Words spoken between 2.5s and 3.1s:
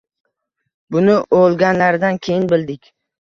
bildik!